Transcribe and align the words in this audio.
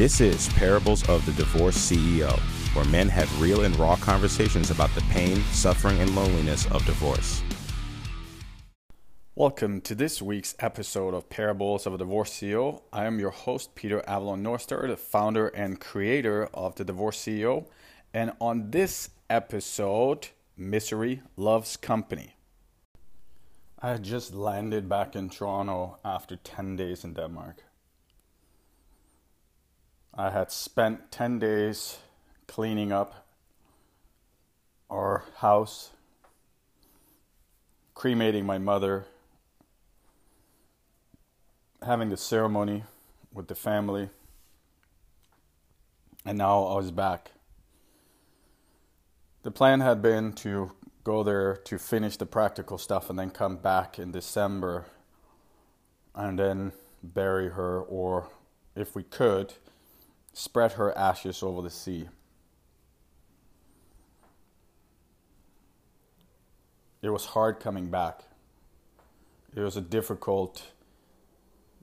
This 0.00 0.22
is 0.22 0.48
Parables 0.54 1.06
of 1.10 1.26
the 1.26 1.32
Divorced 1.32 1.92
CEO, 1.92 2.32
where 2.74 2.86
men 2.86 3.06
have 3.10 3.38
real 3.38 3.64
and 3.64 3.78
raw 3.78 3.96
conversations 3.96 4.70
about 4.70 4.88
the 4.94 5.02
pain, 5.10 5.42
suffering, 5.52 5.98
and 5.98 6.16
loneliness 6.16 6.64
of 6.70 6.82
divorce. 6.86 7.42
Welcome 9.34 9.82
to 9.82 9.94
this 9.94 10.22
week's 10.22 10.54
episode 10.58 11.12
of 11.12 11.28
Parables 11.28 11.86
of 11.86 11.92
a 11.92 11.98
Divorced 11.98 12.32
CEO. 12.32 12.80
I 12.90 13.04
am 13.04 13.20
your 13.20 13.28
host, 13.28 13.74
Peter 13.74 14.02
Avalon 14.06 14.42
Norster, 14.42 14.88
the 14.88 14.96
founder 14.96 15.48
and 15.48 15.78
creator 15.78 16.48
of 16.54 16.76
the 16.76 16.84
Divorced 16.86 17.26
CEO. 17.26 17.66
And 18.14 18.32
on 18.40 18.70
this 18.70 19.10
episode, 19.28 20.28
Misery 20.56 21.20
Loves 21.36 21.76
Company. 21.76 22.36
I 23.82 23.98
just 23.98 24.32
landed 24.32 24.88
back 24.88 25.14
in 25.14 25.28
Toronto 25.28 25.98
after 26.02 26.36
10 26.36 26.76
days 26.76 27.04
in 27.04 27.12
Denmark. 27.12 27.64
I 30.14 30.30
had 30.30 30.50
spent 30.50 31.12
10 31.12 31.38
days 31.38 31.98
cleaning 32.46 32.90
up 32.90 33.26
our 34.90 35.24
house, 35.36 35.90
cremating 37.94 38.44
my 38.44 38.58
mother, 38.58 39.06
having 41.82 42.10
the 42.10 42.16
ceremony 42.16 42.84
with 43.32 43.46
the 43.46 43.54
family, 43.54 44.10
and 46.24 46.36
now 46.36 46.64
I 46.64 46.76
was 46.76 46.90
back. 46.90 47.30
The 49.42 49.50
plan 49.50 49.80
had 49.80 50.02
been 50.02 50.32
to 50.34 50.72
go 51.04 51.22
there 51.22 51.56
to 51.56 51.78
finish 51.78 52.16
the 52.16 52.26
practical 52.26 52.78
stuff 52.78 53.08
and 53.08 53.18
then 53.18 53.30
come 53.30 53.56
back 53.56 53.98
in 53.98 54.10
December 54.10 54.86
and 56.14 56.38
then 56.38 56.72
bury 57.02 57.50
her, 57.50 57.80
or 57.80 58.28
if 58.74 58.94
we 58.94 59.02
could, 59.02 59.54
spread 60.32 60.72
her 60.72 60.96
ashes 60.96 61.42
over 61.42 61.62
the 61.62 61.70
sea. 61.70 62.08
It 67.02 67.10
was 67.10 67.26
hard 67.26 67.60
coming 67.60 67.90
back. 67.90 68.24
It 69.54 69.60
was 69.60 69.76
a 69.76 69.80
difficult 69.80 70.72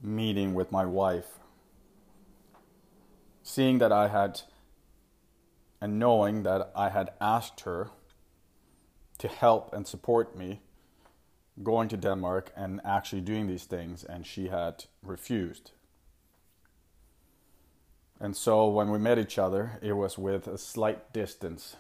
meeting 0.02 0.53
with 0.53 0.72
my 0.72 0.86
wife. 0.86 1.40
Seeing 3.42 3.80
that 3.80 3.92
I 3.92 4.09
had, 4.09 4.42
and 5.81 5.98
knowing 5.98 6.44
that 6.44 6.72
I 6.75 6.90
had 6.90 7.12
asked 7.20 7.62
her 7.62 7.90
to 9.18 9.28
help 9.28 9.73
and 9.73 9.88
support 9.88 10.38
me 10.38 10.62
going 11.64 11.90
to 11.90 11.98
Denmark 11.98 12.52
and 12.56 12.80
actually 12.86 13.22
doing 13.22 13.48
these 13.48 13.66
things, 13.66 14.03
and 14.03 14.28
she 14.28 14.50
had 14.50 14.86
refused. 15.02 15.72
And 18.20 18.36
so 18.36 18.68
when 18.68 18.90
we 18.90 18.98
met 18.98 19.20
each 19.20 19.38
other, 19.38 19.80
it 19.82 19.94
was 19.94 20.18
with 20.18 20.48
a 20.48 20.58
slight 20.58 21.14
distance. 21.14 21.76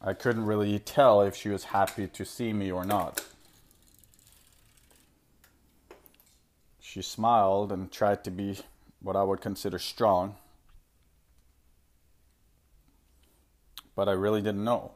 I 0.00 0.14
couldn't 0.14 0.46
really 0.46 0.78
tell 0.80 1.22
if 1.22 1.36
she 1.36 1.48
was 1.48 1.64
happy 1.64 2.08
to 2.08 2.24
see 2.24 2.52
me 2.52 2.72
or 2.72 2.84
not. 2.84 3.24
She 6.80 7.02
smiled 7.02 7.70
and 7.70 7.90
tried 7.92 8.24
to 8.24 8.30
be 8.30 8.58
what 9.00 9.14
I 9.14 9.22
would 9.22 9.40
consider 9.40 9.78
strong, 9.78 10.34
but 13.94 14.08
I 14.08 14.12
really 14.12 14.42
didn't 14.42 14.64
know. 14.64 14.90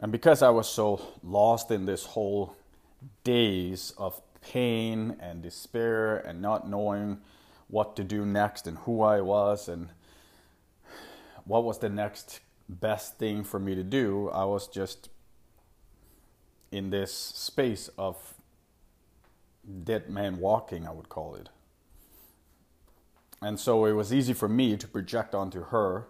And 0.00 0.10
because 0.10 0.42
I 0.42 0.50
was 0.50 0.68
so 0.68 1.00
lost 1.22 1.70
in 1.70 1.86
this 1.86 2.04
whole 2.04 2.56
days 3.22 3.94
of 3.96 4.20
pain 4.40 5.16
and 5.20 5.42
despair 5.42 6.16
and 6.16 6.40
not 6.40 6.68
knowing 6.68 7.18
what 7.68 7.96
to 7.96 8.04
do 8.04 8.24
next 8.24 8.66
and 8.66 8.78
who 8.78 9.02
I 9.02 9.20
was 9.20 9.68
and 9.68 9.90
what 11.44 11.64
was 11.64 11.78
the 11.78 11.88
next 11.88 12.40
best 12.68 13.18
thing 13.18 13.44
for 13.44 13.58
me 13.58 13.74
to 13.74 13.82
do, 13.82 14.30
I 14.30 14.44
was 14.44 14.68
just 14.68 15.08
in 16.70 16.90
this 16.90 17.12
space 17.12 17.88
of 17.98 18.34
dead 19.84 20.08
man 20.08 20.38
walking, 20.38 20.86
I 20.86 20.92
would 20.92 21.08
call 21.08 21.34
it. 21.34 21.48
And 23.42 23.58
so 23.58 23.84
it 23.86 23.92
was 23.92 24.12
easy 24.12 24.32
for 24.32 24.48
me 24.48 24.76
to 24.76 24.86
project 24.86 25.34
onto 25.34 25.64
her 25.64 26.06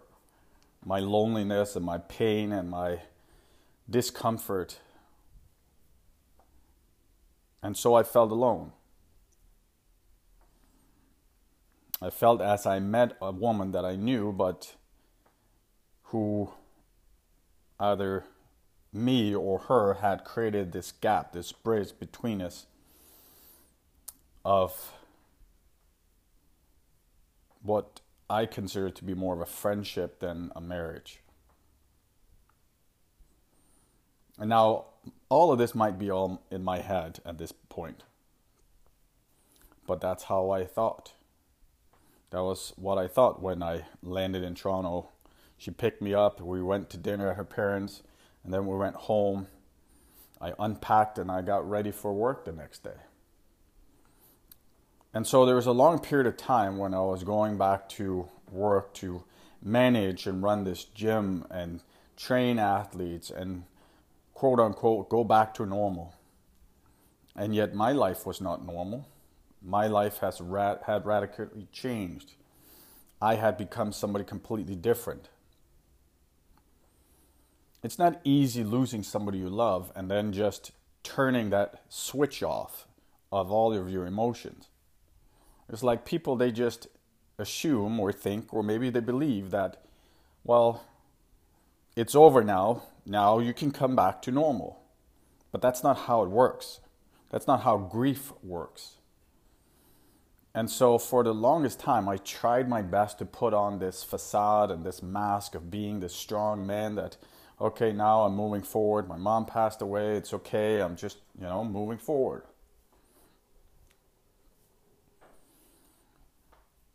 my 0.85 0.99
loneliness 0.99 1.77
and 1.77 1.85
my 1.85 1.99
pain 1.99 2.53
and 2.53 2.71
my 2.71 3.01
discomfort 3.89 4.79
and 7.63 7.77
so 7.77 7.95
I 7.95 8.03
felt 8.03 8.31
alone. 8.31 8.73
I 12.03 12.11
felt 12.11 12.41
as 12.41 12.65
I 12.65 12.79
met 12.79 13.17
a 13.21 13.31
woman 13.31 13.73
that 13.73 13.85
I 13.85 13.97
knew, 13.97 14.33
but 14.33 14.75
who 16.05 16.51
either 17.79 18.25
me 18.93 19.35
or 19.35 19.59
her 19.61 19.95
had 19.95 20.25
created 20.25 20.73
this 20.73 20.93
gap, 20.93 21.33
this 21.33 21.53
bridge 21.53 21.93
between 21.99 22.41
us 22.41 22.67
of 24.45 24.93
what 27.63 28.01
I 28.29 28.47
consider 28.47 28.91
to 28.91 29.05
be 29.05 29.15
more 29.15 29.35
of 29.35 29.41
a 29.41 29.47
friendship 29.47 30.21
than 30.21 30.51
a 30.57 30.61
marriage. 30.61 31.21
And 34.39 34.49
now 34.49 34.87
all 35.29 35.53
of 35.53 35.59
this 35.59 35.75
might 35.75 35.99
be 35.99 36.11
all 36.11 36.43
in 36.51 36.65
my 36.65 36.81
head 36.81 37.21
at 37.25 37.39
this 37.39 37.53
point. 37.53 38.03
But 39.87 40.01
that's 40.01 40.25
how 40.25 40.51
I 40.51 40.65
thought. 40.65 41.13
That 42.31 42.43
was 42.43 42.73
what 42.77 42.99
I 42.99 43.09
thought 43.09 43.43
when 43.43 43.63
I 43.63 43.87
landed 44.03 44.45
in 44.45 44.55
Toronto. 44.55 45.09
She 45.59 45.71
picked 45.71 46.01
me 46.01 46.15
up, 46.15 46.41
we 46.41 46.63
went 46.63 46.91
to 46.91 46.97
dinner 46.97 47.31
at 47.31 47.37
her 47.37 47.45
parents', 47.45 48.03
and 48.45 48.53
then 48.55 48.67
we 48.67 48.77
went 48.77 48.97
home. 48.97 49.49
I 50.41 50.55
unpacked 50.59 51.19
and 51.19 51.31
I 51.31 51.43
got 51.43 51.69
ready 51.69 51.91
for 51.91 52.13
work 52.13 52.45
the 52.45 52.53
next 52.53 52.83
day. 52.83 52.99
And 55.13 55.27
so 55.27 55.45
there 55.45 55.57
was 55.57 55.67
a 55.67 55.73
long 55.73 55.99
period 55.99 56.27
of 56.27 56.37
time 56.37 56.79
when 56.79 56.95
I 56.95 57.01
was 57.01 57.25
going 57.25 57.59
back 57.59 57.89
to 57.91 58.29
work 58.51 58.95
to 58.95 59.25
manage 59.63 60.27
and 60.27 60.43
run 60.43 60.65
this 60.65 60.85
gym 60.85 61.45
and 61.51 61.83
train 62.17 62.59
athletes 62.59 63.31
and 63.31 63.65
quote 64.41 64.59
unquote 64.59 65.11
go 65.11 65.23
back 65.23 65.53
to 65.53 65.67
normal. 65.67 66.15
And 67.37 67.55
yet 67.55 67.75
my 67.75 67.93
life 67.93 68.25
was 68.25 68.41
not 68.41 68.65
normal. 68.65 69.07
My 69.61 69.87
life 69.87 70.21
has 70.21 70.39
had 70.39 71.05
radically 71.05 71.69
changed. 71.73 72.33
I 73.21 73.35
had 73.35 73.59
become 73.59 73.93
somebody 73.93 74.25
completely 74.25 74.77
different. 74.77 75.29
It's 77.83 77.99
not 77.99 78.19
easy 78.25 78.65
losing 78.65 79.03
somebody 79.03 79.37
you 79.37 79.51
love 79.51 79.93
and 79.95 80.11
then 80.11 80.33
just 80.33 80.73
turning 81.03 81.51
that 81.51 81.83
switch 81.91 82.43
off 82.43 82.87
of 83.31 83.53
all 83.53 83.75
of 83.75 83.91
your 83.91 84.07
emotions. 84.07 84.69
It's 85.69 85.83
like 85.83 86.07
people, 86.07 86.37
they 86.37 86.51
just 86.51 86.87
assume 87.37 88.01
or 88.01 88.11
think, 88.11 88.55
or 88.55 88.63
maybe 88.63 88.89
they 88.89 89.01
believe 89.01 89.51
that, 89.51 89.85
well, 90.45 90.83
it's 91.95 92.15
over 92.15 92.43
now. 92.43 92.85
Now 93.11 93.41
you 93.41 93.53
can 93.53 93.73
come 93.73 93.97
back 93.97 94.23
to 94.23 94.31
normal. 94.31 94.81
But 95.51 95.61
that's 95.61 95.83
not 95.83 95.99
how 96.07 96.23
it 96.23 96.31
works. 96.31 96.79
That's 97.31 97.49
not 97.49 97.63
how 97.63 97.77
grief 97.77 98.33
works. 98.41 98.99
And 100.55 100.71
so, 100.71 100.97
for 100.97 101.25
the 101.25 101.35
longest 101.35 101.81
time, 101.81 102.09
I 102.09 102.19
tried 102.19 102.69
my 102.69 102.83
best 102.83 103.19
to 103.19 103.25
put 103.27 103.53
on 103.53 103.81
this 103.81 104.05
facade 104.05 104.71
and 104.71 104.85
this 104.85 105.03
mask 105.03 105.57
of 105.57 105.73
being 105.73 105.99
this 105.99 106.15
strong 106.15 106.65
man 106.65 106.95
that, 106.95 107.17
okay, 107.61 107.93
now 107.93 108.23
I'm 108.23 108.37
moving 108.37 108.63
forward. 108.63 109.09
My 109.09 109.17
mom 109.17 109.45
passed 109.45 109.83
away. 109.83 110.17
It's 110.17 110.33
okay. 110.33 110.81
I'm 110.81 110.95
just, 110.95 111.19
you 111.37 111.47
know, 111.47 111.65
moving 111.65 111.99
forward. 111.99 112.45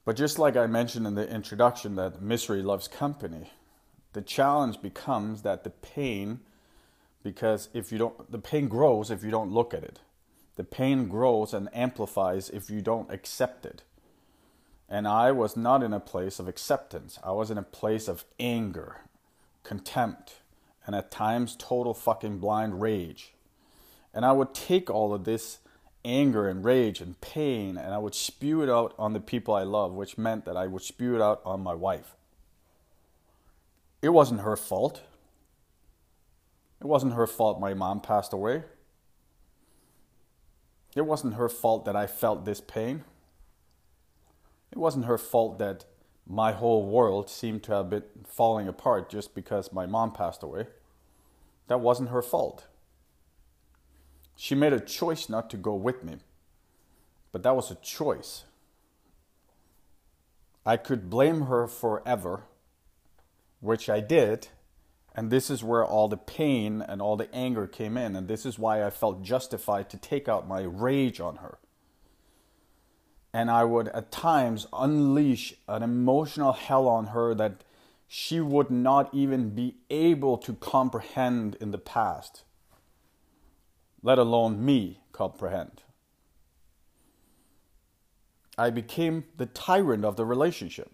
But 0.06 0.16
just 0.16 0.40
like 0.40 0.56
I 0.56 0.68
mentioned 0.68 1.08
in 1.08 1.16
the 1.16 1.30
introduction, 1.30 1.96
that 1.96 2.22
misery 2.22 2.62
loves 2.62 2.88
company, 2.88 3.52
the 4.16 4.22
challenge 4.22 4.82
becomes 4.82 5.42
that 5.42 5.66
the 5.66 5.70
pain, 5.70 6.40
because 7.22 7.68
if 7.74 7.92
you 7.92 7.98
don't, 7.98 8.32
the 8.32 8.40
pain 8.40 8.70
grows 8.70 9.12
if 9.12 9.24
you 9.24 9.30
don't 9.30 9.52
look 9.52 9.74
at 9.74 9.84
it. 9.84 10.00
The 10.56 10.64
pain 10.64 11.10
grows 11.10 11.54
and 11.54 11.68
amplifies 11.74 12.50
if 12.50 12.70
you 12.70 12.82
don't 12.82 13.12
accept 13.12 13.66
it. 13.66 13.84
And 14.88 15.06
I 15.06 15.34
was 15.34 15.58
not 15.58 15.84
in 15.84 15.92
a 15.92 16.00
place 16.00 16.40
of 16.40 16.48
acceptance. 16.48 17.20
I 17.26 17.32
was 17.34 17.52
in 17.52 17.58
a 17.58 17.64
place 17.64 18.08
of 18.08 18.24
anger, 18.40 19.02
contempt, 19.64 20.36
and 20.86 20.96
at 20.96 21.12
times 21.12 21.58
total 21.60 21.94
fucking 21.94 22.40
blind 22.40 22.80
rage. 22.80 23.34
And 24.14 24.24
I 24.24 24.32
would 24.32 24.54
take 24.54 24.90
all 24.90 25.14
of 25.14 25.26
this 25.26 25.58
anger 26.06 26.48
and 26.48 26.64
rage 26.64 27.02
and 27.02 27.20
pain 27.20 27.78
and 27.78 27.94
I 27.94 27.98
would 27.98 28.16
spew 28.16 28.62
it 28.62 28.70
out 28.70 28.94
on 28.98 29.12
the 29.12 29.20
people 29.20 29.56
I 29.56 29.64
love, 29.64 29.92
which 29.92 30.18
meant 30.18 30.46
that 30.46 30.56
I 30.56 30.68
would 30.68 30.84
spew 30.84 31.16
it 31.16 31.22
out 31.22 31.42
on 31.44 31.60
my 31.60 31.74
wife. 31.74 32.15
It 34.06 34.14
wasn't 34.14 34.42
her 34.42 34.56
fault. 34.56 35.02
It 36.80 36.86
wasn't 36.86 37.14
her 37.14 37.26
fault 37.26 37.60
my 37.60 37.74
mom 37.74 38.02
passed 38.02 38.34
away. 38.34 38.62
It 40.96 41.08
wasn't 41.08 41.34
her 41.34 41.50
fault 41.50 41.86
that 41.86 41.96
I 41.96 42.06
felt 42.06 42.46
this 42.46 42.62
pain. 42.62 43.04
It 44.72 44.78
wasn't 44.78 45.06
her 45.06 45.18
fault 45.18 45.58
that 45.58 45.86
my 46.28 46.52
whole 46.52 46.86
world 46.86 47.32
seemed 47.32 47.64
to 47.64 47.72
have 47.72 47.90
been 47.90 48.04
falling 48.28 48.68
apart 48.68 49.10
just 49.10 49.34
because 49.34 49.74
my 49.74 49.88
mom 49.88 50.12
passed 50.12 50.44
away. 50.44 50.68
That 51.66 51.80
wasn't 51.80 52.10
her 52.10 52.22
fault. 52.22 52.68
She 54.36 54.54
made 54.54 54.74
a 54.74 54.80
choice 54.80 55.30
not 55.30 55.50
to 55.50 55.58
go 55.58 55.74
with 55.74 56.04
me, 56.04 56.18
but 57.32 57.42
that 57.42 57.56
was 57.56 57.72
a 57.72 57.76
choice. 57.82 58.44
I 60.64 60.78
could 60.78 61.10
blame 61.10 61.48
her 61.48 61.66
forever, 61.66 62.44
which 63.60 63.90
I 63.90 64.00
did, 64.00 64.50
and 65.16 65.32
this 65.32 65.50
is 65.50 65.64
where 65.64 65.86
all 65.86 66.08
the 66.08 66.18
pain 66.18 66.82
and 66.82 67.02
all 67.02 67.16
the 67.16 67.34
anger 67.34 67.68
came 67.68 67.98
in, 67.98 68.16
and 68.16 68.28
this 68.28 68.46
is 68.46 68.60
why 68.60 68.84
I 68.84 68.90
felt 68.90 69.24
justified 69.24 69.90
to 69.90 69.98
take 69.98 70.28
out 70.28 70.48
my 70.48 70.62
rage 70.62 71.20
on 71.20 71.38
her. 71.38 71.58
And 73.34 73.50
I 73.50 73.64
would 73.64 73.88
at 73.90 74.12
times 74.12 74.68
unleash 74.74 75.56
an 75.68 75.84
emotional 75.84 76.54
hell 76.54 76.88
on 76.88 77.08
her 77.08 77.34
that 77.36 77.64
she 78.08 78.40
would 78.40 78.70
not 78.70 79.14
even 79.14 79.50
be 79.50 79.76
able 79.90 80.38
to 80.38 80.54
comprehend 80.54 81.56
in 81.60 81.72
the 81.72 81.78
past, 81.78 82.44
let 84.04 84.20
alone 84.20 84.64
me 84.64 85.02
comprehend. 85.12 85.82
I 88.58 88.70
became 88.70 89.26
the 89.38 89.48
tyrant 89.48 90.06
of 90.06 90.16
the 90.16 90.26
relationship. 90.26 90.92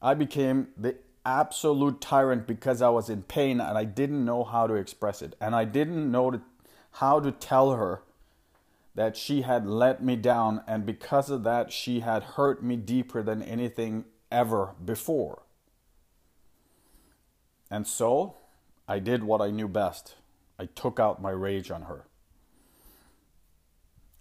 I 0.00 0.14
became 0.14 0.68
the 0.76 0.96
absolute 1.24 2.00
tyrant 2.00 2.46
because 2.46 2.82
I 2.82 2.88
was 2.88 3.08
in 3.08 3.22
pain 3.22 3.60
and 3.60 3.78
I 3.78 3.84
didn't 3.84 4.24
know 4.24 4.44
how 4.44 4.66
to 4.66 4.74
express 4.74 5.22
it. 5.22 5.34
And 5.40 5.54
I 5.54 5.64
didn't 5.64 6.10
know 6.10 6.40
how 6.92 7.20
to 7.20 7.32
tell 7.32 7.72
her 7.72 8.02
that 8.94 9.16
she 9.16 9.42
had 9.42 9.66
let 9.66 10.04
me 10.04 10.16
down, 10.16 10.62
and 10.66 10.84
because 10.84 11.30
of 11.30 11.44
that, 11.44 11.72
she 11.72 12.00
had 12.00 12.22
hurt 12.22 12.62
me 12.62 12.76
deeper 12.76 13.22
than 13.22 13.42
anything 13.42 14.04
ever 14.30 14.74
before. 14.84 15.42
And 17.70 17.86
so 17.86 18.36
I 18.86 18.98
did 18.98 19.24
what 19.24 19.40
I 19.40 19.50
knew 19.50 19.68
best 19.68 20.16
I 20.58 20.66
took 20.66 21.00
out 21.00 21.22
my 21.22 21.30
rage 21.30 21.70
on 21.70 21.82
her. 21.82 22.04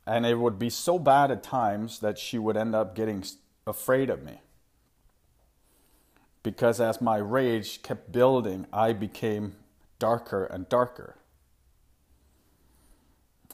And 0.07 0.25
it 0.25 0.39
would 0.39 0.57
be 0.57 0.69
so 0.69 0.97
bad 0.97 1.29
at 1.29 1.43
times 1.43 1.99
that 1.99 2.17
she 2.17 2.39
would 2.39 2.57
end 2.57 2.73
up 2.73 2.95
getting 2.95 3.23
afraid 3.67 4.09
of 4.09 4.23
me. 4.23 4.41
Because 6.43 6.81
as 6.81 7.01
my 7.01 7.17
rage 7.17 7.83
kept 7.83 8.11
building, 8.11 8.65
I 8.73 8.93
became 8.93 9.55
darker 9.99 10.45
and 10.45 10.67
darker. 10.69 11.15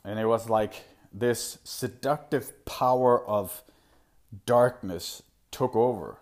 And 0.03 0.19
it 0.19 0.25
was 0.25 0.49
like 0.49 0.85
this 1.13 1.57
seductive 1.63 2.65
power 2.65 3.25
of 3.27 3.63
darkness 4.45 5.21
took 5.51 5.75
over 5.75 6.17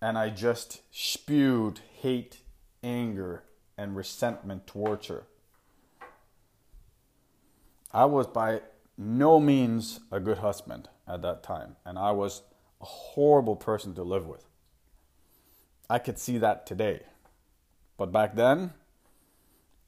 and 0.00 0.16
I 0.16 0.30
just 0.30 0.80
spewed 0.90 1.80
hate, 2.00 2.38
anger, 2.82 3.44
and 3.76 3.96
resentment 3.96 4.66
towards 4.66 5.08
her. 5.08 5.24
I 7.92 8.04
was 8.06 8.26
by 8.26 8.62
no 8.96 9.40
means 9.40 10.00
a 10.10 10.20
good 10.20 10.38
husband 10.38 10.88
at 11.06 11.22
that 11.22 11.42
time, 11.42 11.76
and 11.84 11.98
I 11.98 12.12
was 12.12 12.42
a 12.80 12.84
horrible 12.84 13.56
person 13.56 13.94
to 13.94 14.02
live 14.02 14.26
with. 14.26 14.46
I 15.90 15.98
could 15.98 16.20
see 16.20 16.38
that 16.38 16.66
today. 16.66 17.00
But 17.98 18.12
back 18.12 18.36
then, 18.36 18.74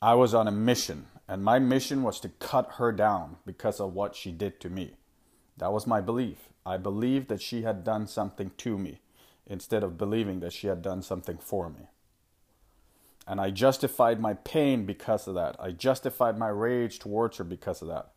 I 0.02 0.14
was 0.14 0.34
on 0.34 0.48
a 0.48 0.50
mission, 0.50 1.06
and 1.28 1.44
my 1.44 1.60
mission 1.60 2.02
was 2.02 2.18
to 2.20 2.28
cut 2.28 2.72
her 2.78 2.90
down 2.90 3.36
because 3.46 3.78
of 3.78 3.94
what 3.94 4.16
she 4.16 4.32
did 4.32 4.60
to 4.62 4.68
me. 4.68 4.96
That 5.58 5.72
was 5.72 5.86
my 5.86 6.00
belief. 6.00 6.48
I 6.66 6.76
believed 6.76 7.28
that 7.28 7.40
she 7.40 7.62
had 7.62 7.84
done 7.84 8.08
something 8.08 8.50
to 8.58 8.76
me 8.76 8.98
instead 9.46 9.84
of 9.84 9.96
believing 9.96 10.40
that 10.40 10.52
she 10.52 10.66
had 10.66 10.82
done 10.82 11.02
something 11.02 11.38
for 11.38 11.68
me. 11.68 11.86
And 13.24 13.40
I 13.40 13.50
justified 13.50 14.20
my 14.20 14.34
pain 14.34 14.84
because 14.84 15.28
of 15.28 15.36
that. 15.36 15.54
I 15.60 15.70
justified 15.70 16.36
my 16.36 16.48
rage 16.48 16.98
towards 16.98 17.36
her 17.36 17.44
because 17.44 17.80
of 17.80 17.86
that. 17.86 18.10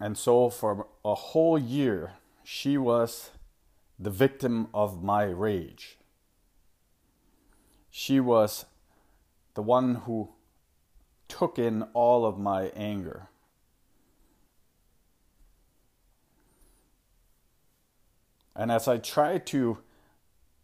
And 0.00 0.18
so, 0.18 0.50
for 0.50 0.88
a 1.04 1.14
whole 1.14 1.56
year, 1.56 2.14
she 2.42 2.76
was 2.76 3.30
the 4.02 4.10
victim 4.10 4.66
of 4.74 5.02
my 5.02 5.24
rage. 5.24 5.96
She 7.88 8.18
was 8.18 8.64
the 9.54 9.62
one 9.62 9.94
who 10.06 10.30
took 11.28 11.58
in 11.58 11.84
all 11.94 12.24
of 12.24 12.36
my 12.38 12.72
anger. 12.74 13.28
And 18.56 18.72
as 18.72 18.88
I 18.88 18.98
try 18.98 19.38
to 19.38 19.78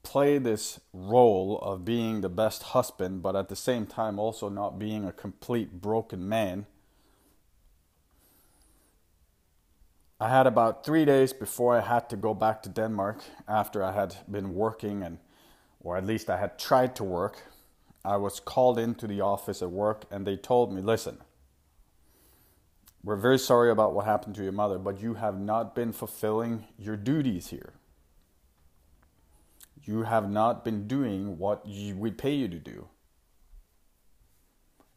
play 0.03 0.39
this 0.39 0.81
role 0.93 1.59
of 1.63 1.85
being 1.85 2.23
the 2.23 2.29
best 2.29 2.63
husband, 2.65 3.23
but 3.23 3.37
at 3.37 3.49
the 3.49 3.57
same 3.57 3.87
time 3.87 4.19
also 4.19 4.49
not 4.49 4.79
being 4.79 5.05
a 5.05 5.13
complete 5.13 5.81
broken 5.81 6.29
man, 6.29 6.67
I 10.21 10.29
had 10.29 10.47
about 10.47 10.85
three 10.85 11.05
days 11.05 11.33
before 11.33 11.77
I 11.77 11.81
had 11.81 12.11
to 12.11 12.17
go 12.17 12.35
back 12.35 12.63
to 12.63 12.69
Denmark 12.69 13.23
after 13.47 13.83
I 13.83 13.93
had 13.93 14.17
been 14.31 14.55
working 14.55 15.03
and 15.03 15.19
or 15.81 15.97
at 15.97 16.05
least 16.05 16.29
I 16.29 16.39
had 16.39 16.59
tried 16.59 16.97
to 16.97 17.05
work. 17.05 17.45
I 18.05 18.17
was 18.17 18.41
called 18.41 18.79
into 18.79 19.07
the 19.07 19.21
office 19.21 19.63
at 19.63 19.71
work 19.71 20.05
and 20.11 20.27
they 20.27 20.37
told 20.37 20.73
me, 20.73 20.83
listen, 20.83 21.19
we're 23.05 23.17
very 23.17 23.39
sorry 23.39 23.71
about 23.71 23.95
what 23.95 24.05
happened 24.05 24.35
to 24.37 24.43
your 24.43 24.53
mother, 24.53 24.79
but 24.79 25.01
you 25.01 25.15
have 25.15 25.39
not 25.39 25.75
been 25.75 25.93
fulfilling 25.93 26.65
your 26.79 26.97
duties 26.97 27.49
here 27.49 27.75
you 29.89 30.03
have 30.03 30.31
not 30.31 30.65
been 30.67 30.87
doing 30.87 31.39
what 31.39 31.67
you, 31.67 31.97
we 31.97 32.11
pay 32.11 32.35
you 32.35 32.47
to 32.47 32.59
do. 32.59 32.89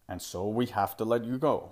And 0.10 0.22
so 0.22 0.50
we 0.50 0.66
have 0.66 0.98
to 0.98 1.06
let 1.06 1.24
you 1.24 1.38
go. 1.38 1.72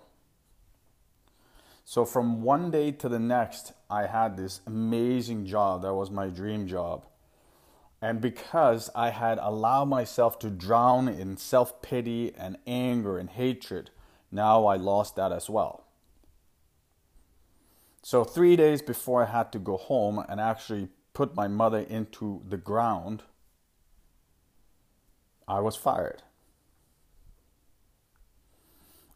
So 1.89 2.05
from 2.05 2.43
one 2.43 2.69
day 2.69 2.91
to 2.91 3.09
the 3.09 3.17
next, 3.17 3.73
I 3.89 4.05
had 4.05 4.37
this 4.37 4.61
amazing 4.67 5.47
job. 5.47 5.81
That 5.81 5.95
was 5.95 6.11
my 6.11 6.27
dream 6.27 6.67
job. 6.67 7.03
And 7.99 8.21
because 8.21 8.91
I 8.93 9.09
had 9.09 9.39
allowed 9.39 9.85
myself 9.85 10.37
to 10.39 10.51
drown 10.51 11.07
in 11.07 11.35
self 11.35 11.81
pity 11.81 12.31
and 12.37 12.59
anger 12.67 13.17
and 13.17 13.27
hatred, 13.27 13.89
now 14.31 14.67
I 14.67 14.75
lost 14.75 15.15
that 15.15 15.31
as 15.31 15.49
well. 15.49 15.87
So, 18.03 18.23
three 18.23 18.55
days 18.55 18.83
before 18.83 19.23
I 19.23 19.31
had 19.31 19.51
to 19.53 19.57
go 19.57 19.77
home 19.77 20.23
and 20.29 20.39
actually 20.39 20.89
put 21.13 21.35
my 21.35 21.47
mother 21.47 21.79
into 21.79 22.43
the 22.47 22.57
ground, 22.57 23.23
I 25.47 25.59
was 25.59 25.75
fired. 25.75 26.21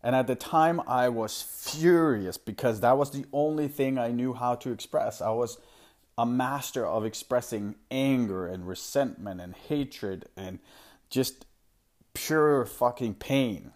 And 0.03 0.15
at 0.17 0.27
the 0.27 0.35
time, 0.35 0.81
I 0.85 1.07
was 1.07 1.41
furious 1.41 2.37
because 2.37 2.81
that 2.81 2.97
was 2.97 3.11
the 3.11 3.25
only 3.31 3.69
thing 3.69 3.97
I 3.97 4.09
knew 4.09 4.33
how 4.33 4.55
to 4.55 4.71
express. 4.71 5.21
I 5.21 5.29
was 5.29 5.57
a 6.17 6.25
master 6.25 6.85
of 6.85 7.05
expressing 7.05 7.75
anger 7.89 8.45
and 8.45 8.67
resentment 8.67 9.39
and 9.39 9.55
hatred 9.55 10.25
and 10.35 10.59
just 11.09 11.45
pure 12.13 12.65
fucking 12.65 13.15
pain. 13.15 13.71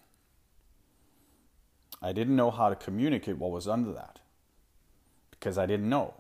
I 2.02 2.12
didn't 2.12 2.36
know 2.36 2.52
how 2.52 2.70
to 2.70 2.76
communicate 2.76 3.38
what 3.38 3.52
was 3.52 3.68
under 3.68 3.94
that 3.94 4.20
because 5.32 5.58
I 5.58 5.66
didn't 5.66 5.90
know. 5.90 6.14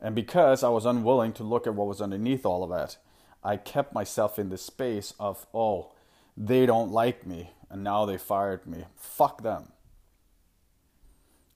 And 0.00 0.14
because 0.14 0.62
I 0.62 0.68
was 0.68 0.86
unwilling 0.86 1.32
to 1.34 1.42
look 1.42 1.66
at 1.66 1.74
what 1.74 1.88
was 1.88 2.00
underneath 2.00 2.46
all 2.46 2.62
of 2.62 2.70
that, 2.70 2.96
I 3.42 3.56
kept 3.56 3.92
myself 3.92 4.38
in 4.38 4.50
the 4.50 4.56
space 4.56 5.14
of, 5.18 5.46
oh, 5.52 5.92
they 6.36 6.64
don't 6.64 6.92
like 6.92 7.26
me 7.26 7.50
and 7.70 7.84
now 7.84 8.04
they 8.04 8.18
fired 8.18 8.66
me. 8.66 8.84
Fuck 8.96 9.42
them. 9.42 9.72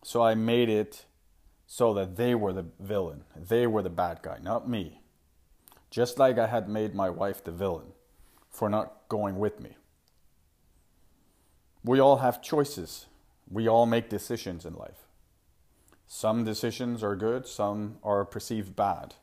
So 0.03 0.23
I 0.23 0.35
made 0.35 0.69
it 0.69 1.07
so 1.67 1.95
that 1.95 2.17
they 2.17 2.35
were 2.35 2.53
the 2.53 2.67
villain. 2.81 3.25
They 3.37 3.67
were 3.67 3.83
the 3.83 3.91
bad 3.91 4.21
guy, 4.23 4.39
not 4.43 4.69
me. 4.69 5.01
Just 5.91 6.19
like 6.19 6.39
I 6.39 6.47
had 6.47 6.69
made 6.69 6.95
my 6.95 7.09
wife 7.09 7.45
the 7.45 7.51
villain 7.53 7.93
for 8.51 8.69
not 8.69 9.09
going 9.09 9.39
with 9.39 9.61
me. 9.61 9.77
We 11.85 12.01
all 12.01 12.19
have 12.19 12.43
choices. 12.43 13.07
We 13.51 13.69
all 13.69 13.87
make 13.87 14.09
decisions 14.09 14.65
in 14.65 14.75
life. 14.75 15.07
Some 16.07 16.45
decisions 16.45 17.03
are 17.03 17.17
good, 17.17 17.47
some 17.47 17.97
are 18.03 18.27
perceived 18.27 18.77
bad. 18.77 19.15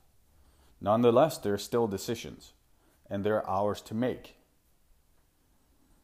Nonetheless, 0.82 1.38
they're 1.38 1.60
still 1.60 1.88
decisions, 1.88 2.54
and 3.08 3.24
they're 3.24 3.48
ours 3.48 3.82
to 3.82 3.94
make. 3.94 4.39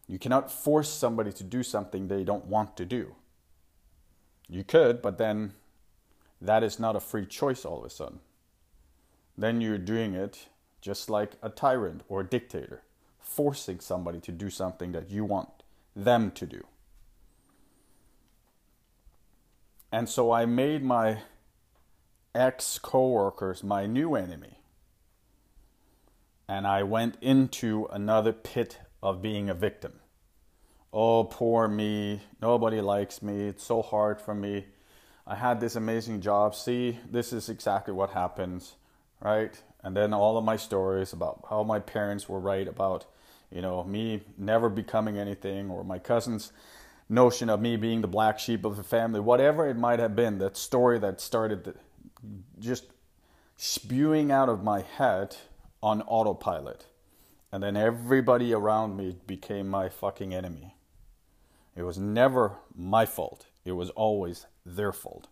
You 0.08 0.20
cannot 0.20 0.52
force 0.52 0.90
somebody 0.90 1.32
to 1.34 1.44
do 1.44 1.64
something 1.64 2.08
they 2.08 2.24
don't 2.24 2.46
want 2.46 2.78
to 2.78 2.86
do. 2.86 3.16
You 4.48 4.64
could, 4.64 5.02
but 5.02 5.18
then 5.18 5.54
that 6.40 6.64
is 6.64 6.80
not 6.80 6.96
a 6.96 7.00
free 7.00 7.26
choice 7.26 7.66
all 7.66 7.80
of 7.80 7.86
a 7.86 7.90
sudden. 7.90 8.20
Then 9.38 9.62
you're 9.62 9.78
doing 9.78 10.14
it 10.14 10.48
just 10.82 11.10
like 11.10 11.32
a 11.42 11.50
tyrant 11.50 12.04
or 12.08 12.22
a 12.22 12.28
dictator, 12.28 12.84
forcing 13.20 13.80
somebody 13.80 14.20
to 14.20 14.32
do 14.32 14.52
something 14.52 14.92
that 14.92 15.10
you 15.10 15.26
want 15.26 15.50
them 15.96 16.30
to 16.32 16.46
do. 16.46 16.64
And 19.92 20.08
so 20.08 20.32
I 20.32 20.46
made 20.46 20.84
my 20.84 21.20
ex 22.36 22.78
coworkers 22.78 23.64
my 23.64 23.86
new 23.88 24.14
enemy. 24.14 24.60
And 26.48 26.68
I 26.68 26.84
went 26.84 27.18
into 27.22 27.88
another 27.92 28.34
pit 28.34 28.78
of 29.06 29.22
being 29.22 29.52
a 29.52 29.54
victim. 29.54 29.94
Oh, 30.92 31.26
poor 31.26 31.68
me. 31.68 32.24
Nobody 32.42 32.82
likes 32.82 33.22
me. 33.22 33.48
It's 33.48 33.64
so 33.64 33.84
hard 33.84 34.20
for 34.20 34.34
me. 34.34 34.66
I 35.28 35.36
had 35.36 35.60
this 35.60 35.76
amazing 35.76 36.22
job. 36.22 36.56
See, 36.56 36.98
this 37.12 37.32
is 37.32 37.48
exactly 37.48 37.94
what 37.94 38.10
happens, 38.10 38.74
right? 39.22 39.62
And 39.84 39.96
then 39.96 40.12
all 40.12 40.40
of 40.40 40.44
my 40.44 40.56
stories 40.56 41.14
about 41.14 41.46
how 41.48 41.62
my 41.62 41.80
parents 41.80 42.28
were 42.28 42.40
right 42.40 42.68
about, 42.68 43.06
you 43.52 43.62
know, 43.62 43.84
me 43.84 44.24
never 44.40 44.70
becoming 44.70 45.20
anything 45.20 45.70
or 45.70 45.84
my 45.84 46.00
cousins 46.00 46.52
notion 47.08 47.48
of 47.48 47.62
me 47.62 47.76
being 47.76 48.02
the 48.02 48.08
black 48.08 48.40
sheep 48.40 48.66
of 48.66 48.76
the 48.76 48.84
family, 48.84 49.20
whatever 49.20 49.70
it 49.70 49.78
might 49.78 50.00
have 50.00 50.16
been, 50.16 50.40
that 50.40 50.58
story 50.58 50.98
that 50.98 51.22
started 51.22 51.76
just 52.58 52.86
spewing 53.56 54.32
out 54.32 54.50
of 54.50 54.64
my 54.64 54.82
head 54.82 55.38
on 55.84 56.02
autopilot. 56.08 56.88
And 57.52 57.64
then 57.64 57.78
everybody 57.78 58.54
around 58.54 58.98
me 58.98 59.18
became 59.28 59.70
my 59.70 59.90
fucking 59.90 60.34
enemy. 60.34 60.76
It 61.76 61.84
was 61.84 61.98
never 61.98 62.58
my 62.76 63.06
fault, 63.06 63.48
it 63.64 63.74
was 63.74 63.90
always 63.92 64.46
their 64.66 64.92
fault. 64.92 65.28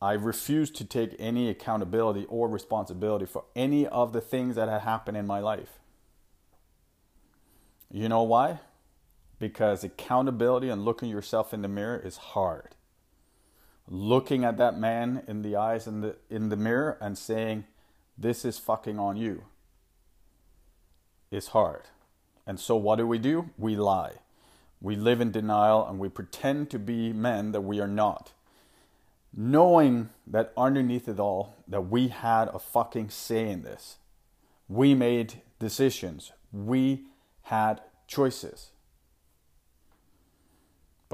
I 0.00 0.12
refused 0.12 0.74
to 0.76 0.84
take 0.84 1.16
any 1.18 1.48
accountability 1.48 2.26
or 2.28 2.48
responsibility 2.48 3.24
for 3.24 3.44
any 3.56 3.86
of 3.86 4.12
the 4.12 4.20
things 4.20 4.54
that 4.56 4.68
had 4.68 4.82
happened 4.82 5.16
in 5.16 5.26
my 5.26 5.40
life. 5.40 5.78
You 7.90 8.08
know 8.08 8.22
why? 8.22 8.60
because 9.38 9.84
accountability 9.84 10.68
and 10.68 10.84
looking 10.84 11.10
yourself 11.10 11.52
in 11.52 11.62
the 11.62 11.68
mirror 11.68 12.00
is 12.02 12.16
hard. 12.16 12.74
Looking 13.86 14.44
at 14.44 14.56
that 14.56 14.78
man 14.78 15.22
in 15.28 15.42
the 15.42 15.56
eyes 15.56 15.86
in 15.86 16.00
the 16.00 16.16
in 16.30 16.48
the 16.48 16.56
mirror 16.56 16.96
and 17.00 17.18
saying, 17.18 17.64
"This 18.16 18.46
is 18.46 18.58
fucking 18.58 18.98
on 18.98 19.18
you," 19.18 19.44
is 21.34 21.48
hard. 21.48 21.82
And 22.46 22.60
so, 22.60 22.76
what 22.76 22.96
do 22.96 23.06
we 23.06 23.18
do? 23.18 23.50
We 23.58 23.76
lie. 23.76 24.16
We 24.80 24.96
live 24.96 25.20
in 25.20 25.30
denial 25.30 25.86
and 25.86 25.98
we 25.98 26.08
pretend 26.08 26.70
to 26.70 26.78
be 26.78 27.12
men 27.12 27.52
that 27.52 27.62
we 27.62 27.80
are 27.80 27.88
not. 27.88 28.32
Knowing 29.36 30.10
that 30.26 30.52
underneath 30.56 31.08
it 31.08 31.18
all, 31.18 31.56
that 31.66 31.82
we 31.82 32.08
had 32.08 32.48
a 32.48 32.58
fucking 32.58 33.10
say 33.10 33.48
in 33.48 33.62
this. 33.62 33.96
We 34.68 34.94
made 34.94 35.42
decisions. 35.58 36.32
We 36.52 37.04
had 37.42 37.80
choices 38.06 38.70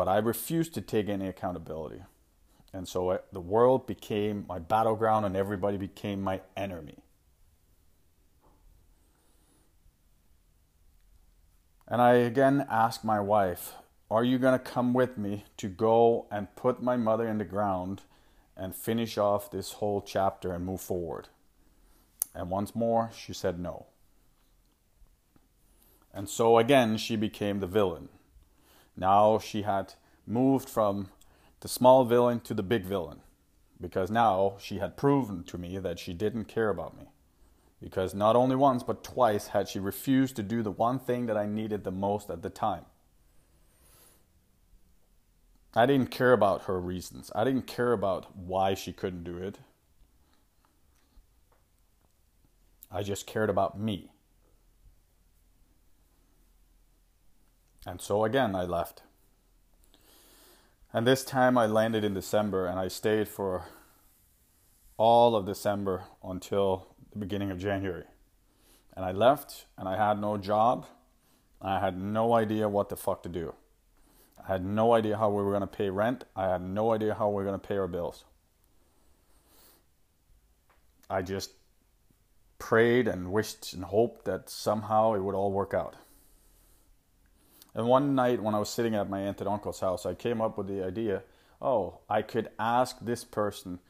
but 0.00 0.08
I 0.08 0.16
refused 0.16 0.72
to 0.72 0.80
take 0.80 1.10
any 1.10 1.28
accountability. 1.28 2.02
And 2.72 2.88
so 2.88 3.10
uh, 3.10 3.18
the 3.32 3.40
world 3.40 3.86
became 3.86 4.46
my 4.48 4.58
battleground 4.58 5.26
and 5.26 5.36
everybody 5.36 5.76
became 5.76 6.22
my 6.22 6.40
enemy. 6.56 7.00
And 11.90 12.00
I 12.00 12.14
again 12.14 12.64
asked 12.70 13.04
my 13.04 13.18
wife, 13.18 13.74
Are 14.10 14.22
you 14.22 14.38
going 14.38 14.56
to 14.56 14.64
come 14.64 14.94
with 14.94 15.18
me 15.18 15.44
to 15.56 15.68
go 15.68 16.26
and 16.30 16.54
put 16.54 16.80
my 16.80 16.96
mother 16.96 17.26
in 17.26 17.38
the 17.38 17.44
ground 17.44 18.02
and 18.56 18.74
finish 18.74 19.18
off 19.18 19.50
this 19.50 19.72
whole 19.72 20.00
chapter 20.00 20.52
and 20.52 20.64
move 20.64 20.80
forward? 20.80 21.28
And 22.32 22.48
once 22.48 22.76
more, 22.76 23.10
she 23.16 23.32
said 23.32 23.58
no. 23.58 23.86
And 26.14 26.28
so 26.28 26.58
again, 26.58 26.96
she 26.96 27.16
became 27.16 27.58
the 27.58 27.66
villain. 27.66 28.08
Now 28.96 29.40
she 29.40 29.62
had 29.62 29.94
moved 30.26 30.68
from 30.68 31.08
the 31.58 31.68
small 31.68 32.04
villain 32.04 32.38
to 32.40 32.54
the 32.54 32.62
big 32.62 32.84
villain 32.84 33.20
because 33.80 34.10
now 34.10 34.56
she 34.60 34.78
had 34.78 34.96
proven 34.96 35.42
to 35.44 35.58
me 35.58 35.78
that 35.78 35.98
she 35.98 36.12
didn't 36.12 36.44
care 36.44 36.68
about 36.68 36.96
me. 36.96 37.08
Because 37.82 38.14
not 38.14 38.36
only 38.36 38.56
once, 38.56 38.82
but 38.82 39.02
twice 39.02 39.48
had 39.48 39.68
she 39.68 39.78
refused 39.78 40.36
to 40.36 40.42
do 40.42 40.62
the 40.62 40.70
one 40.70 40.98
thing 40.98 41.26
that 41.26 41.36
I 41.36 41.46
needed 41.46 41.84
the 41.84 41.90
most 41.90 42.28
at 42.28 42.42
the 42.42 42.50
time. 42.50 42.84
I 45.74 45.86
didn't 45.86 46.10
care 46.10 46.32
about 46.32 46.64
her 46.64 46.80
reasons. 46.80 47.30
I 47.34 47.44
didn't 47.44 47.66
care 47.66 47.92
about 47.92 48.36
why 48.36 48.74
she 48.74 48.92
couldn't 48.92 49.24
do 49.24 49.38
it. 49.38 49.58
I 52.90 53.02
just 53.02 53.26
cared 53.26 53.48
about 53.48 53.78
me. 53.78 54.10
And 57.86 58.00
so 58.00 58.24
again, 58.24 58.54
I 58.54 58.64
left. 58.64 59.02
And 60.92 61.06
this 61.06 61.24
time 61.24 61.56
I 61.56 61.66
landed 61.66 62.02
in 62.02 62.14
December 62.14 62.66
and 62.66 62.78
I 62.78 62.88
stayed 62.88 63.28
for 63.28 63.66
all 64.96 65.36
of 65.36 65.46
December 65.46 66.04
until 66.22 66.89
the 67.12 67.18
beginning 67.18 67.50
of 67.50 67.58
January. 67.58 68.04
And 68.96 69.04
I 69.04 69.12
left 69.12 69.66
and 69.78 69.88
I 69.88 69.96
had 69.96 70.20
no 70.20 70.36
job. 70.36 70.86
I 71.60 71.80
had 71.80 72.00
no 72.00 72.34
idea 72.34 72.68
what 72.68 72.88
the 72.88 72.96
fuck 72.96 73.22
to 73.24 73.28
do. 73.28 73.54
I 74.42 74.52
had 74.52 74.64
no 74.64 74.94
idea 74.94 75.16
how 75.16 75.30
we 75.30 75.42
were 75.42 75.50
going 75.50 75.60
to 75.60 75.66
pay 75.66 75.90
rent. 75.90 76.24
I 76.34 76.48
had 76.48 76.62
no 76.62 76.92
idea 76.92 77.14
how 77.14 77.28
we 77.28 77.34
were 77.36 77.44
going 77.44 77.60
to 77.60 77.66
pay 77.66 77.76
our 77.76 77.86
bills. 77.86 78.24
I 81.08 81.22
just 81.22 81.52
prayed 82.58 83.08
and 83.08 83.32
wished 83.32 83.72
and 83.72 83.84
hoped 83.84 84.24
that 84.24 84.48
somehow 84.48 85.14
it 85.14 85.20
would 85.20 85.34
all 85.34 85.52
work 85.52 85.74
out. 85.74 85.96
And 87.74 87.86
one 87.86 88.14
night 88.14 88.42
when 88.42 88.54
I 88.54 88.58
was 88.58 88.68
sitting 88.68 88.94
at 88.94 89.10
my 89.10 89.20
aunt 89.20 89.40
and 89.40 89.48
uncle's 89.48 89.80
house, 89.80 90.06
I 90.06 90.14
came 90.14 90.40
up 90.40 90.56
with 90.56 90.66
the 90.66 90.84
idea 90.84 91.22
oh, 91.62 91.98
I 92.08 92.22
could 92.22 92.48
ask 92.58 92.96
this 93.00 93.24
person 93.24 93.80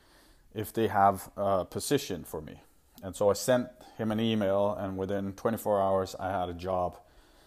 if 0.55 0.73
they 0.73 0.89
have 0.89 1.31
a 1.37 1.65
position 1.65 2.25
for 2.25 2.41
me. 2.41 2.61
And 3.03 3.17
so 3.17 3.31
I 3.31 3.33
sent 3.33 3.69
him 3.97 4.11
an 4.13 4.21
email, 4.21 4.75
and 4.79 4.97
within 4.97 5.33
24 5.33 5.81
hours, 5.81 6.17
I 6.19 6.31
had 6.31 6.49
a 6.49 6.55
job 6.55 6.99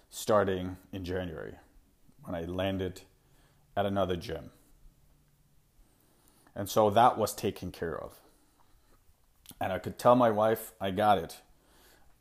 starting 0.09 0.77
in 0.91 1.03
January 1.05 1.55
when 2.23 2.35
I 2.35 2.45
landed 2.45 3.01
at 3.75 3.85
another 3.85 4.15
gym. 4.15 4.51
And 6.55 6.69
so 6.69 6.89
that 6.91 7.17
was 7.17 7.33
taken 7.33 7.71
care 7.71 7.97
of. 7.99 8.13
And 9.59 9.73
I 9.73 9.79
could 9.79 9.97
tell 9.97 10.15
my 10.15 10.29
wife, 10.29 10.71
I 10.79 10.91
got 10.91 11.17
it. 11.17 11.37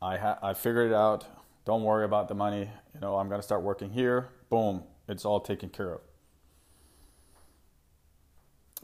I, 0.01 0.17
ha- 0.17 0.39
I 0.41 0.53
figured 0.53 0.91
it 0.91 0.95
out. 0.95 1.25
Don't 1.65 1.83
worry 1.83 2.03
about 2.03 2.27
the 2.27 2.35
money. 2.35 2.69
You 2.93 2.99
know, 2.99 3.17
I'm 3.17 3.29
going 3.29 3.39
to 3.39 3.45
start 3.45 3.61
working 3.61 3.91
here. 3.91 4.29
Boom, 4.49 4.83
it's 5.07 5.25
all 5.25 5.39
taken 5.39 5.69
care 5.69 5.93
of. 5.93 6.01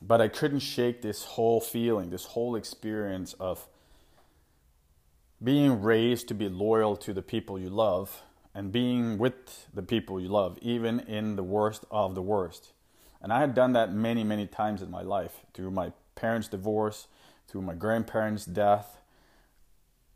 But 0.01 0.21
I 0.21 0.29
couldn't 0.29 0.59
shake 0.59 1.01
this 1.01 1.23
whole 1.23 1.59
feeling, 1.59 2.09
this 2.09 2.25
whole 2.25 2.55
experience 2.55 3.33
of 3.33 3.67
being 5.43 5.81
raised 5.81 6.27
to 6.27 6.33
be 6.33 6.49
loyal 6.49 6.95
to 6.97 7.13
the 7.13 7.21
people 7.21 7.57
you 7.57 7.69
love 7.69 8.23
and 8.53 8.71
being 8.71 9.17
with 9.17 9.67
the 9.73 9.81
people 9.81 10.19
you 10.19 10.27
love, 10.27 10.57
even 10.61 10.99
in 11.01 11.35
the 11.35 11.43
worst 11.43 11.85
of 11.89 12.15
the 12.15 12.21
worst. 12.21 12.73
And 13.21 13.31
I 13.31 13.39
had 13.39 13.53
done 13.53 13.73
that 13.73 13.93
many, 13.93 14.23
many 14.23 14.47
times 14.47 14.81
in 14.81 14.91
my 14.91 15.01
life 15.01 15.41
through 15.53 15.71
my 15.71 15.93
parents' 16.15 16.47
divorce, 16.47 17.07
through 17.47 17.61
my 17.61 17.73
grandparents' 17.73 18.45
death. 18.45 18.97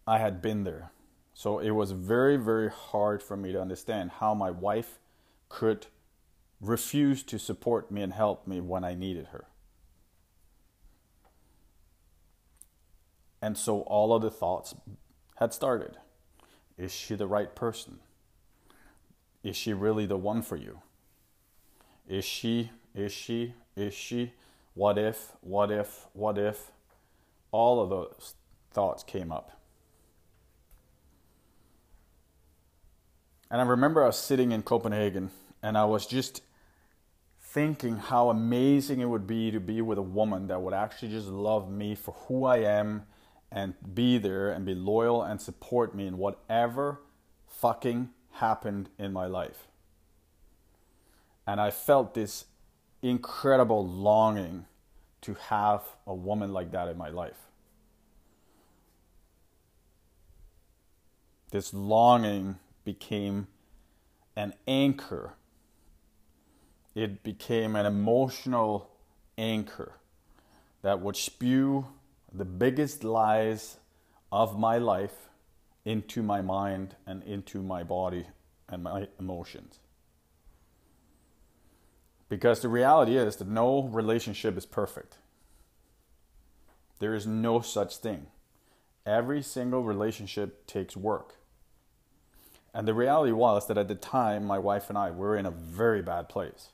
I 0.06 0.18
had 0.18 0.42
been 0.42 0.64
there. 0.64 0.92
So 1.34 1.60
it 1.60 1.72
was 1.72 1.92
very, 1.92 2.38
very 2.38 2.70
hard 2.70 3.24
for 3.24 3.38
me 3.38 3.52
to 3.54 3.62
understand 3.62 4.12
how 4.20 4.34
my 4.34 4.52
wife 4.52 5.00
could 5.50 5.88
refuse 6.60 7.24
to 7.24 7.40
support 7.40 7.92
me 7.92 8.02
and 8.02 8.14
help 8.14 8.48
me 8.48 8.62
when 8.62 8.84
I 8.84 8.94
needed 8.94 9.28
her. 9.28 9.46
And 13.42 13.58
so 13.58 13.82
all 13.82 14.14
of 14.16 14.22
the 14.22 14.32
thoughts 14.32 14.74
had 15.36 15.54
started. 15.54 15.98
Is 16.78 16.92
she 16.94 17.16
the 17.16 17.28
right 17.28 17.54
person? 17.56 18.00
Is 19.44 19.56
she 19.56 19.74
really 19.74 20.06
the 20.06 20.18
one 20.18 20.42
for 20.42 20.56
you? 20.56 20.82
Is 22.08 22.26
she, 22.26 22.72
is 22.96 23.12
she, 23.12 23.54
is 23.76 23.94
she? 23.94 24.34
What 24.74 24.98
if, 24.98 25.34
what 25.42 25.72
if, 25.72 26.08
what 26.14 26.38
if? 26.38 26.72
All 27.52 27.82
of 27.82 27.90
those 27.90 28.36
thoughts 28.72 29.04
came 29.04 29.32
up. 29.32 29.60
And 33.52 33.62
I 33.62 33.66
remember 33.66 34.04
I 34.04 34.08
was 34.08 34.18
sitting 34.18 34.52
in 34.52 34.64
Copenhagen 34.64 35.30
and 35.62 35.78
I 35.78 35.86
was 35.86 36.08
just 36.08 36.42
thinking 37.40 37.98
how 37.98 38.30
amazing 38.30 39.00
it 39.00 39.06
would 39.06 39.28
be 39.28 39.52
to 39.52 39.60
be 39.60 39.80
with 39.80 40.00
a 40.00 40.04
woman 40.04 40.48
that 40.48 40.60
would 40.60 40.74
actually 40.74 41.10
just 41.10 41.28
love 41.28 41.70
me 41.70 41.94
for 41.94 42.16
who 42.28 42.46
I 42.46 42.58
am 42.58 43.06
and 43.54 43.76
be 43.94 44.18
there 44.18 44.50
and 44.50 44.66
be 44.66 44.74
loyal 44.74 45.22
and 45.22 45.40
support 45.40 45.94
me 45.94 46.08
in 46.08 46.18
whatever 46.18 47.00
fucking 47.48 48.10
happened 48.32 48.90
in 48.98 49.14
my 49.14 49.28
life. 49.28 49.68
And 51.46 51.62
I 51.62 51.70
felt 51.70 52.16
this 52.16 52.46
incredible 53.04 53.88
longing 53.88 54.66
to 55.22 55.36
have 55.36 55.84
a 56.08 56.14
woman 56.14 56.52
like 56.52 56.72
that 56.72 56.88
in 56.88 56.98
my 56.98 57.10
life. 57.10 57.38
This 61.52 61.74
longing 61.74 62.58
became 62.84 63.48
an 64.36 64.54
anchor. 64.68 65.36
It 66.96 67.22
became 67.22 67.76
an 67.76 67.86
emotional 67.86 68.90
anchor 69.38 69.94
that 70.82 71.00
would 71.00 71.16
spew 71.16 71.88
the 72.34 72.46
biggest 72.46 73.04
lies 73.04 73.78
of 74.32 74.58
my 74.58 74.78
life 74.78 75.30
into 75.86 76.24
my 76.24 76.42
mind 76.42 76.96
and 77.06 77.24
into 77.24 77.62
my 77.62 77.84
body 77.84 78.26
and 78.68 78.84
my 78.84 79.08
emotions. 79.20 79.80
Because 82.30 82.62
the 82.62 82.70
reality 82.70 83.16
is 83.16 83.36
that 83.36 83.48
no 83.48 83.84
relationship 83.84 84.58
is 84.58 84.66
perfect. 84.66 85.18
There 87.00 87.14
is 87.14 87.28
no 87.28 87.60
such 87.62 87.98
thing. 87.98 88.28
Every 89.06 89.44
single 89.44 89.84
relationship 89.84 90.66
takes 90.66 90.98
work. 90.98 91.36
And 92.74 92.88
the 92.88 92.94
reality 92.94 93.34
was 93.34 93.68
that 93.68 93.78
at 93.78 93.88
the 93.88 93.96
time, 93.96 94.46
my 94.46 94.58
wife 94.58 94.90
and 94.90 94.98
I 94.98 95.12
were 95.12 95.38
in 95.38 95.46
a 95.46 95.52
very 95.52 96.02
bad 96.02 96.28
place. 96.28 96.70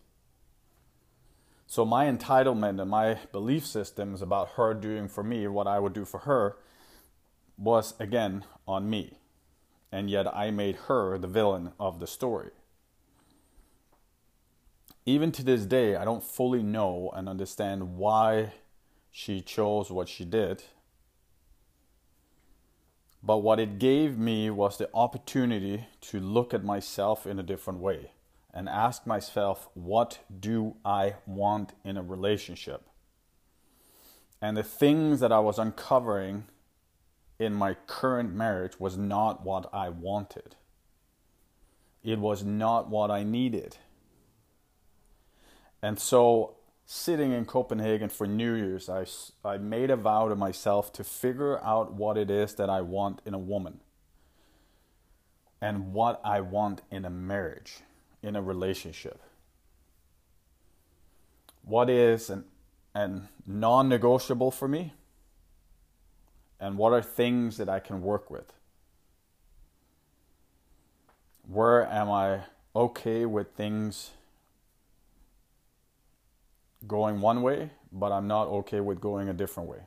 So 1.69 1.85
my 1.85 2.05
entitlement 2.07 2.81
and 2.81 2.89
my 2.89 3.19
belief 3.31 3.63
systems 3.63 4.23
about 4.23 4.49
her 4.55 4.73
doing 4.73 5.07
for 5.07 5.23
me 5.23 5.47
what 5.47 5.67
I 5.67 5.77
would 5.79 5.93
do 5.93 6.03
for 6.03 6.21
her 6.21 6.57
was 7.59 7.93
again 7.99 8.43
on 8.67 8.89
me. 8.89 9.19
And 9.91 10.09
yet 10.09 10.27
I 10.35 10.49
made 10.49 10.75
her 10.87 11.19
the 11.19 11.27
villain 11.27 11.73
of 11.79 11.99
the 11.99 12.07
story. 12.07 12.49
Even 15.05 15.31
to 15.31 15.43
this 15.43 15.65
day, 15.65 15.95
I 15.95 16.05
don't 16.05 16.23
fully 16.23 16.63
know 16.63 17.11
and 17.13 17.29
understand 17.29 17.97
why 17.97 18.53
she 19.11 19.39
chose 19.39 19.91
what 19.91 20.09
she 20.09 20.25
did 20.25 20.63
but 23.21 23.39
what 23.39 23.59
it 23.59 23.79
gave 23.79 24.17
me 24.17 24.49
was 24.49 24.77
the 24.77 24.89
opportunity 24.93 25.85
to 26.01 26.19
look 26.19 26.53
at 26.53 26.63
myself 26.63 27.27
in 27.27 27.37
a 27.37 27.43
different 27.43 27.79
way 27.79 28.11
and 28.53 28.67
ask 28.67 29.05
myself, 29.05 29.69
what 29.73 30.19
do 30.39 30.75
I 30.83 31.15
want 31.25 31.73
in 31.83 31.97
a 31.97 32.03
relationship? 32.03 32.87
And 34.41 34.55
the 34.55 34.63
things 34.63 35.19
that 35.19 35.31
I 35.31 35.39
was 35.39 35.59
uncovering 35.59 36.45
in 37.37 37.53
my 37.53 37.75
current 37.87 38.33
marriage 38.33 38.79
was 38.79 38.97
not 38.97 39.43
what 39.43 39.69
I 39.73 39.89
wanted. 39.89 40.55
It 42.03 42.19
was 42.19 42.43
not 42.43 42.89
what 42.89 43.11
I 43.11 43.23
needed. 43.23 43.77
And 45.81 45.99
so 45.99 46.55
sitting 46.85 47.31
in 47.31 47.45
Copenhagen 47.45 48.09
for 48.09 48.25
New 48.25 48.55
Year's, 48.55 48.89
I, 48.89 49.05
I 49.45 49.57
made 49.57 49.91
a 49.91 49.95
vow 49.95 50.27
to 50.27 50.35
myself 50.35 50.91
to 50.93 51.03
figure 51.03 51.63
out 51.63 51.93
what 51.93 52.17
it 52.17 52.31
is 52.31 52.55
that 52.55 52.69
I 52.69 52.81
want 52.81 53.21
in 53.25 53.33
a 53.33 53.39
woman 53.39 53.81
and 55.61 55.93
what 55.93 56.19
I 56.23 56.41
want 56.41 56.81
in 56.89 57.05
a 57.05 57.09
marriage, 57.09 57.81
in 58.21 58.35
a 58.35 58.41
relationship. 58.41 59.21
What 61.63 61.89
is 61.89 62.29
an, 62.29 62.45
an 62.93 63.29
non 63.45 63.89
negotiable 63.89 64.51
for 64.51 64.67
me? 64.67 64.93
And 66.59 66.77
what 66.77 66.91
are 66.91 67.01
things 67.01 67.57
that 67.57 67.69
I 67.69 67.79
can 67.79 68.01
work 68.01 68.29
with? 68.29 68.53
Where 71.47 71.85
am 71.87 72.11
I 72.11 72.41
okay 72.75 73.25
with 73.25 73.51
things 73.53 74.11
going 76.87 77.21
one 77.21 77.41
way, 77.41 77.71
but 77.91 78.11
I'm 78.11 78.27
not 78.27 78.47
okay 78.47 78.79
with 78.79 79.01
going 79.01 79.29
a 79.29 79.33
different 79.33 79.69
way. 79.69 79.79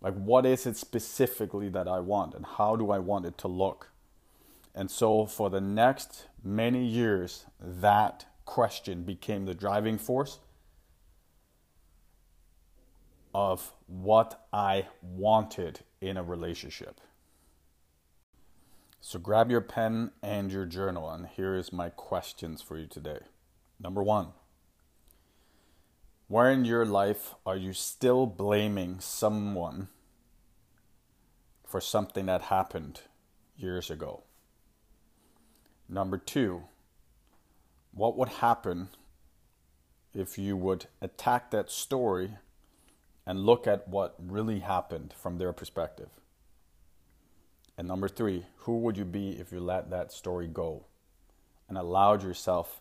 Like, 0.00 0.14
what 0.14 0.44
is 0.46 0.66
it 0.66 0.76
specifically 0.76 1.68
that 1.70 1.88
I 1.88 2.00
want, 2.00 2.34
and 2.34 2.44
how 2.44 2.76
do 2.76 2.90
I 2.90 2.98
want 2.98 3.26
it 3.26 3.38
to 3.38 3.48
look? 3.48 3.88
And 4.74 4.90
so, 4.90 5.24
for 5.24 5.50
the 5.50 5.60
next 5.60 6.26
many 6.42 6.84
years, 6.84 7.46
that 7.60 8.26
question 8.44 9.04
became 9.04 9.46
the 9.46 9.54
driving 9.54 9.98
force 9.98 10.40
of 13.32 13.72
what 13.86 14.46
I 14.52 14.86
wanted 15.00 15.80
in 16.00 16.16
a 16.16 16.22
relationship. 16.22 17.00
So, 19.00 19.18
grab 19.18 19.50
your 19.50 19.60
pen 19.60 20.10
and 20.22 20.50
your 20.50 20.66
journal, 20.66 21.08
and 21.10 21.26
here 21.26 21.54
is 21.54 21.72
my 21.72 21.90
questions 21.90 22.60
for 22.60 22.76
you 22.76 22.86
today. 22.86 23.20
Number 23.78 24.02
one. 24.02 24.28
Where 26.26 26.50
in 26.50 26.64
your 26.64 26.86
life 26.86 27.34
are 27.44 27.56
you 27.56 27.74
still 27.74 28.26
blaming 28.26 28.98
someone 28.98 29.88
for 31.66 31.80
something 31.80 32.26
that 32.26 32.42
happened 32.42 33.02
years 33.56 33.90
ago? 33.90 34.22
Number 35.94 36.18
two, 36.18 36.64
what 37.92 38.16
would 38.16 38.28
happen 38.28 38.88
if 40.12 40.36
you 40.36 40.56
would 40.56 40.86
attack 41.00 41.52
that 41.52 41.70
story 41.70 42.32
and 43.24 43.46
look 43.46 43.68
at 43.68 43.86
what 43.86 44.16
really 44.18 44.58
happened 44.58 45.14
from 45.16 45.38
their 45.38 45.52
perspective? 45.52 46.08
And 47.78 47.86
number 47.86 48.08
three, 48.08 48.46
who 48.56 48.78
would 48.78 48.96
you 48.96 49.04
be 49.04 49.38
if 49.38 49.52
you 49.52 49.60
let 49.60 49.90
that 49.90 50.10
story 50.10 50.48
go 50.48 50.86
and 51.68 51.78
allowed 51.78 52.24
yourself 52.24 52.80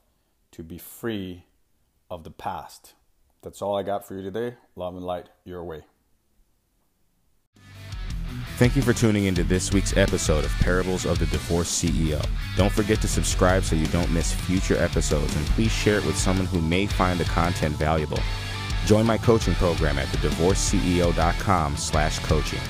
to 0.53 0.63
be 0.63 0.79
free 0.79 1.45
of 2.09 2.23
the 2.23 2.31
past? 2.31 2.95
That's 3.43 3.61
all 3.61 3.77
I 3.77 3.83
got 3.83 4.07
for 4.07 4.15
you 4.15 4.23
today. 4.23 4.55
Love 4.75 4.95
and 4.95 5.05
light 5.05 5.29
your 5.45 5.63
way. 5.63 5.83
Thank 8.63 8.77
you 8.77 8.81
for 8.81 8.93
tuning 8.93 9.25
into 9.25 9.43
this 9.43 9.73
week's 9.73 9.97
episode 9.97 10.45
of 10.45 10.51
Parables 10.61 11.05
of 11.05 11.19
the 11.19 11.25
Divorced 11.25 11.83
CEO. 11.83 12.25
Don't 12.55 12.71
forget 12.71 13.01
to 13.01 13.09
subscribe 13.09 13.65
so 13.65 13.75
you 13.75 13.87
don't 13.87 14.09
miss 14.09 14.31
future 14.31 14.77
episodes 14.77 15.35
and 15.35 15.45
please 15.47 15.69
share 15.69 15.97
it 15.97 16.05
with 16.05 16.17
someone 16.17 16.45
who 16.45 16.61
may 16.61 16.87
find 16.87 17.19
the 17.19 17.25
content 17.25 17.75
valuable. 17.75 18.19
Join 18.85 19.05
my 19.05 19.17
coaching 19.17 19.53
program 19.55 19.99
at 19.99 20.07
thedivorceceo.com 20.07 21.75
slash 21.75 22.19
coaching. 22.19 22.61